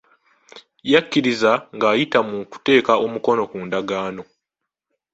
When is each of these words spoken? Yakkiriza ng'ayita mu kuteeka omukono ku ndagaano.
Yakkiriza 0.91 1.51
ng'ayita 1.75 2.19
mu 2.29 2.37
kuteeka 2.51 2.93
omukono 3.05 3.43
ku 3.51 3.57
ndagaano. 3.65 4.23